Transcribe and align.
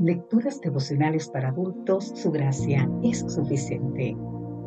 Lecturas 0.00 0.60
devocionales 0.60 1.28
para 1.28 1.48
adultos, 1.48 2.12
su 2.14 2.30
gracia 2.30 2.88
es 3.02 3.18
suficiente. 3.26 4.16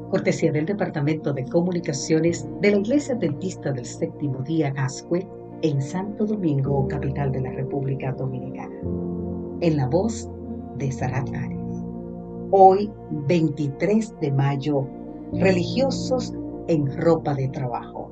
Cortesía 0.09 0.51
del 0.51 0.65
Departamento 0.65 1.31
de 1.31 1.45
Comunicaciones 1.45 2.45
de 2.59 2.71
la 2.71 2.77
Iglesia 2.79 3.15
Adventista 3.15 3.71
del 3.71 3.85
Séptimo 3.85 4.39
Día 4.39 4.71
Gascue 4.71 5.25
en 5.61 5.81
Santo 5.81 6.25
Domingo, 6.25 6.85
capital 6.89 7.31
de 7.31 7.39
la 7.39 7.51
República 7.51 8.11
Dominicana. 8.11 8.75
En 9.61 9.77
la 9.77 9.87
voz 9.87 10.29
de 10.77 10.91
Sarat 10.91 11.29
Ares. 11.33 11.81
Hoy, 12.51 12.91
23 13.29 14.19
de 14.19 14.31
mayo, 14.33 14.85
religiosos 15.31 16.33
en 16.67 16.87
ropa 16.97 17.33
de 17.35 17.47
trabajo. 17.47 18.11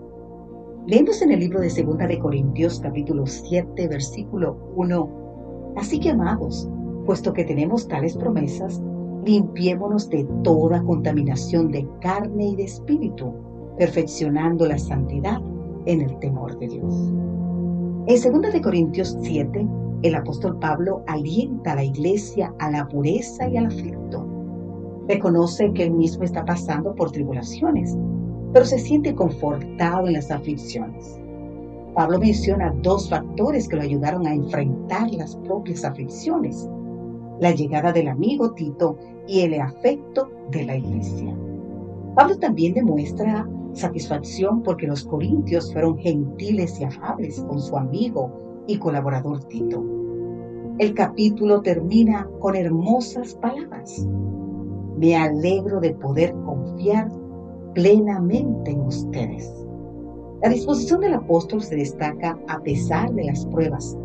Leemos 0.88 1.22
en 1.22 1.34
el 1.34 1.42
libro 1.42 1.60
de 1.60 1.70
Segunda 1.70 2.08
de 2.08 2.18
Corintios 2.18 2.80
capítulo 2.80 3.26
7 3.26 3.90
versículo 3.90 4.56
1. 4.78 5.74
Así 5.76 6.00
que 6.00 6.12
amados, 6.12 6.70
puesto 7.10 7.34
que 7.34 7.44
tenemos 7.44 7.88
tales 7.88 8.16
promesas, 8.16 8.84
limpiémonos 9.26 10.12
de 10.12 10.28
toda 10.44 10.84
contaminación 10.84 11.72
de 11.72 11.90
carne 12.02 12.50
y 12.50 12.56
de 12.56 12.66
espíritu, 12.66 13.34
perfeccionando 13.80 14.68
la 14.68 14.78
santidad 14.78 15.42
en 15.88 16.02
el 16.02 16.20
temor 16.20 16.60
de 16.60 16.68
Dios. 16.68 17.12
En 18.06 18.42
2 18.42 18.54
de 18.54 18.62
Corintios 18.62 19.18
7, 19.24 19.68
el 20.04 20.14
apóstol 20.14 20.60
Pablo 20.60 21.02
alienta 21.08 21.72
a 21.72 21.78
la 21.78 21.84
iglesia 21.84 22.54
a 22.60 22.70
la 22.70 22.88
pureza 22.88 23.50
y 23.50 23.58
al 23.58 23.66
afecto. 23.66 24.24
Reconoce 25.08 25.74
que 25.74 25.86
él 25.86 25.94
mismo 25.94 26.24
está 26.26 26.46
pasando 26.46 26.94
por 26.94 27.10
tribulaciones, 27.10 27.98
pero 28.54 28.66
se 28.66 28.78
siente 28.78 29.16
confortado 29.16 30.06
en 30.06 30.14
las 30.14 30.30
aflicciones. 30.30 31.20
Pablo 31.96 32.20
menciona 32.20 32.72
dos 32.84 33.10
factores 33.10 33.68
que 33.68 33.78
lo 33.78 33.82
ayudaron 33.82 34.28
a 34.28 34.34
enfrentar 34.36 35.10
las 35.10 35.36
propias 35.38 35.84
aflicciones 35.84 36.70
la 37.40 37.52
llegada 37.52 37.92
del 37.92 38.08
amigo 38.08 38.52
Tito 38.52 38.98
y 39.28 39.42
el 39.42 39.60
afecto 39.60 40.30
de 40.52 40.66
la 40.66 40.76
iglesia. 40.76 41.36
Pablo 42.16 42.38
también 42.38 42.74
demuestra 42.74 43.48
satisfacción 43.74 44.62
porque 44.64 44.88
los 44.88 45.06
corintios 45.06 45.72
fueron 45.72 45.98
gentiles 45.98 46.80
y 46.80 46.84
afables 46.84 47.40
con 47.48 47.62
su 47.62 47.78
amigo 47.78 48.64
y 48.68 48.78
colaborador 48.78 49.44
Tito. 49.46 49.84
El 50.80 50.94
capítulo 50.94 51.62
termina 51.62 52.28
con 52.40 52.56
hermosas 52.56 53.36
palabras. 53.36 54.08
Me 54.98 55.16
alegro 55.16 55.80
de 55.80 55.94
poder 55.94 56.34
confiar 56.46 57.10
plenamente 57.74 58.72
en 58.72 58.82
ustedes. 58.82 59.54
La 60.42 60.50
disposición 60.50 61.02
del 61.02 61.14
apóstol 61.14 61.62
se 61.62 61.76
destaca 61.76 62.40
a 62.48 62.60
pesar 62.62 63.14
de 63.14 63.26
las 63.26 63.46
pruebas. 63.46 63.98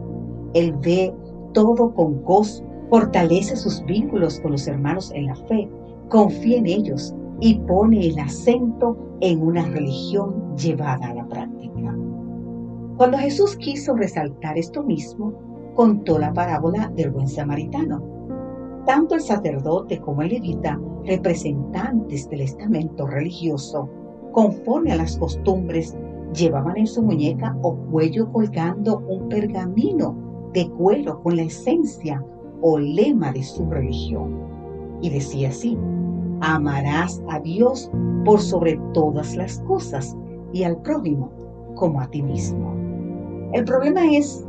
Él 0.53 0.75
ve 0.83 1.15
todo 1.53 1.95
con 1.95 2.23
gozo 2.25 2.65
fortalece 2.91 3.57
sus 3.57 3.85
vínculos 3.85 4.41
con 4.41 4.53
los 4.53 4.67
hermanos 4.67 5.11
en 5.15 5.27
la 5.27 5.35
fe, 5.35 5.69
confía 6.09 6.59
en 6.59 6.67
ellos 6.67 7.15
y 7.41 7.57
pone 7.61 8.07
el 8.07 8.19
acento 8.19 8.97
en 9.21 9.43
una 9.43 9.67
religión 9.67 10.57
llevada 10.57 11.09
a 11.09 11.15
la 11.15 11.27
práctica. 11.27 11.95
Cuando 12.97 13.19
Jesús 13.19 13.57
quiso 13.57 13.95
resaltar 13.95 14.57
esto 14.57 14.83
mismo, 14.83 15.33
contó 15.75 16.19
la 16.19 16.33
parábola 16.33 16.93
del 16.95 17.11
buen 17.11 17.29
samaritano. 17.29 18.03
Tanto 18.87 19.15
el 19.15 19.21
sacerdote 19.21 19.99
como 20.01 20.23
el 20.23 20.29
levita, 20.29 20.79
representantes 21.05 22.29
del 22.29 22.43
estamento 22.43 23.07
religioso, 23.07 23.89
conforme 24.33 24.93
a 24.93 24.97
las 24.97 25.17
costumbres, 25.17 25.97
llevaban 26.35 26.77
en 26.77 26.87
su 26.87 27.03
muñeca 27.03 27.57
o 27.63 27.75
cuello 27.91 28.31
colgando 28.31 28.99
un 29.09 29.29
pergamino 29.29 30.17
de 30.53 30.69
cuero 30.71 31.23
con 31.23 31.37
la 31.37 31.43
esencia 31.43 32.25
o 32.67 32.79
lema 32.79 33.31
de 33.31 33.43
su 33.43 33.67
religión. 33.67 34.39
Y 35.03 35.11
decía 35.11 35.51
así, 35.51 35.79
amarás 36.41 37.23
a 37.29 37.39
Dios 37.41 37.91
por 38.25 38.41
sobre 38.41 38.81
todas 38.95 39.37
las 39.37 39.61
cosas 39.61 40.17
y 40.55 40.63
al 40.63 40.79
prójimo 40.79 41.31
como 41.75 42.01
a 42.01 42.09
ti 42.09 42.23
mismo. 42.23 42.75
El 43.53 43.65
problema 43.65 44.01
es 44.11 44.47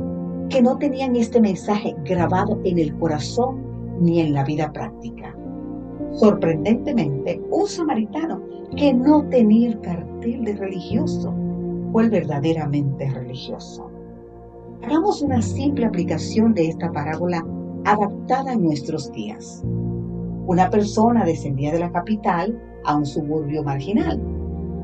que 0.48 0.62
no 0.62 0.78
tenían 0.78 1.14
este 1.14 1.40
mensaje 1.42 1.94
grabado 2.04 2.58
en 2.64 2.78
el 2.78 2.96
corazón 2.96 3.62
ni 4.00 4.20
en 4.20 4.32
la 4.32 4.44
vida 4.44 4.72
práctica. 4.72 5.36
Sorprendentemente, 6.12 7.42
un 7.50 7.66
samaritano 7.66 8.40
que 8.76 8.94
no 8.94 9.24
tenía 9.28 9.68
el 9.68 9.80
cartel 9.80 10.44
de 10.44 10.54
religioso 10.54 11.34
fue 11.92 12.04
el 12.04 12.10
verdaderamente 12.10 13.10
religioso. 13.10 13.90
Hagamos 14.82 15.20
una 15.20 15.42
simple 15.42 15.84
aplicación 15.84 16.54
de 16.54 16.68
esta 16.68 16.90
parábola 16.92 17.44
adaptada 17.86 18.52
a 18.52 18.56
nuestros 18.56 19.12
días. 19.12 19.62
Una 20.46 20.68
persona 20.70 21.24
descendía 21.24 21.72
de 21.72 21.78
la 21.78 21.92
capital 21.92 22.60
a 22.84 22.96
un 22.96 23.06
suburbio 23.06 23.62
marginal 23.62 24.20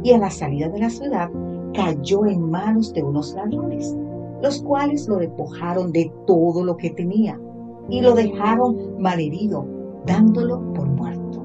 y 0.05 0.13
a 0.13 0.19
la 0.19 0.31
salida 0.31 0.69
de 0.69 0.79
la 0.79 0.91
ciudad 0.91 1.29
cayó 1.75 2.27
en 2.27 2.49
manos 2.49 2.93
de 2.93 3.03
unos 3.03 3.35
ladrones, 3.35 3.97
los 4.41 4.63
cuales 4.63 5.09
lo 5.09 5.17
despojaron 5.17 5.93
de 5.93 6.13
todo 6.27 6.65
lo 6.65 6.77
que 6.77 6.91
tenía 6.91 7.41
y 7.89 8.01
lo 8.01 8.15
dejaron 8.15 9.01
malherido, 9.01 9.67
dándolo 10.07 10.61
por 10.73 10.87
muerto. 10.87 11.45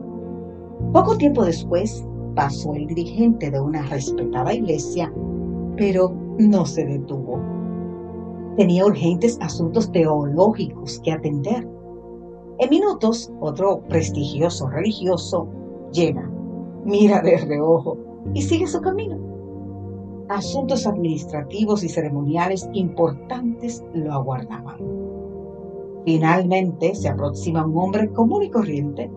Poco 0.94 1.18
tiempo 1.18 1.44
después 1.44 2.06
pasó 2.36 2.76
el 2.76 2.86
dirigente 2.86 3.50
de 3.50 3.60
una 3.60 3.82
respetada 3.84 4.54
iglesia, 4.54 5.12
pero 5.76 6.14
no 6.38 6.66
se 6.66 6.86
detuvo 6.86 7.40
tenía 8.58 8.86
urgentes 8.86 9.38
asuntos 9.40 9.92
teológicos 9.92 11.00
que 11.02 11.12
atender. 11.12 11.66
En 12.58 12.70
minutos, 12.72 13.32
otro 13.40 13.82
prestigioso 13.88 14.68
religioso 14.68 15.48
llega, 15.94 16.30
mira 16.84 17.22
de 17.22 17.38
reojo 17.38 17.98
y 18.34 18.42
sigue 18.42 18.68
su 18.68 18.82
camino. 18.82 19.18
Asuntos 20.28 20.88
administrativos 20.88 21.84
y 21.84 21.90
ceremoniales 21.90 22.68
importantes 22.74 23.86
lo 23.94 24.12
aguardaban. 24.12 24.78
Finalmente 26.04 26.96
se 26.96 27.10
aproxima 27.10 27.66
un 27.66 27.78
hombre 27.78 28.12
común 28.12 28.44
y 28.44 28.50
corriente 28.50 29.12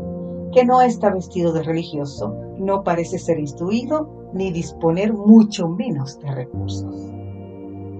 que 0.53 0.65
no 0.65 0.83
está 0.83 1.11
vestido 1.11 1.53
de 1.53 1.63
religioso, 1.63 2.35
no 2.59 2.85
parece 2.85 3.19
ser 3.19 3.39
instruido 3.39 4.09
ni 4.35 4.53
disponer 4.53 5.15
mucho 5.15 5.69
menos 5.69 6.19
de 6.21 6.31
recursos. 6.31 6.95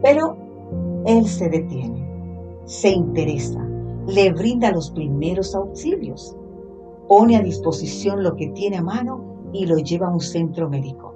Pero 0.03 0.50
él 1.07 1.27
se 1.27 1.49
detiene, 1.49 2.07
se 2.65 2.91
interesa, 2.91 3.67
le 4.07 4.33
brinda 4.33 4.71
los 4.71 4.91
primeros 4.91 5.55
auxilios, 5.55 6.37
pone 7.09 7.37
a 7.37 7.43
disposición 7.43 8.23
lo 8.23 8.37
que 8.37 8.49
tiene 8.49 8.77
a 8.77 8.83
mano 8.83 9.51
y 9.53 9.67
lo 9.67 9.79
lleva 9.79 10.09
a 10.09 10.13
un 10.13 10.21
centro 10.21 10.69
médico, 10.69 11.15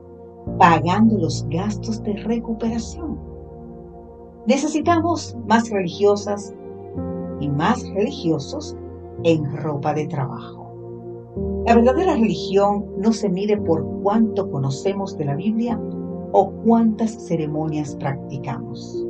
pagando 0.59 1.19
los 1.19 1.47
gastos 1.48 2.03
de 2.03 2.15
recuperación. 2.15 3.19
Necesitamos 4.47 5.37
más 5.47 5.71
religiosas 5.71 6.54
y 7.41 7.48
más 7.48 7.88
religiosos 7.91 8.76
en 9.22 9.56
ropa 9.56 9.94
de 9.94 10.06
trabajo. 10.06 10.65
La 11.66 11.75
verdadera 11.75 12.15
religión 12.15 12.86
no 12.98 13.12
se 13.12 13.28
mide 13.28 13.56
por 13.56 13.84
cuánto 14.03 14.50
conocemos 14.50 15.16
de 15.16 15.25
la 15.25 15.34
Biblia 15.34 15.81
o 16.32 16.50
cuántas 16.65 17.12
ceremonias 17.26 17.97
practicamos. 17.97 19.06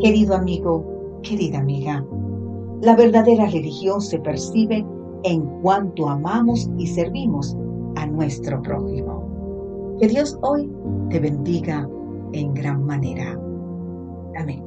Querido 0.00 0.34
amigo, 0.34 1.20
querida 1.22 1.58
amiga, 1.58 2.04
la 2.82 2.96
verdadera 2.96 3.46
religión 3.46 4.00
se 4.00 4.18
percibe 4.18 4.84
en 5.22 5.46
cuanto 5.62 6.08
amamos 6.08 6.68
y 6.76 6.86
servimos 6.86 7.56
a 7.96 8.06
nuestro 8.06 8.60
prójimo. 8.62 9.96
Que 10.00 10.08
Dios 10.08 10.38
hoy 10.42 10.70
te 11.10 11.20
bendiga 11.20 11.88
en 12.32 12.52
gran 12.54 12.84
manera. 12.84 13.38
Amén. 14.36 14.63